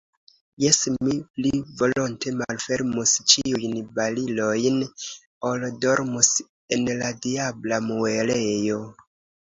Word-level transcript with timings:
Jes, 0.61 0.77
mi 1.07 1.17
pli 1.35 1.51
volonte 1.81 2.33
malfermus 2.39 3.13
ĉiujn 3.35 3.77
barilojn, 4.01 4.83
ol 5.53 5.71
dormus 5.87 6.35
en 6.79 6.93
la 7.05 7.17
diabla 7.31 7.85
muelejo. 7.93 8.87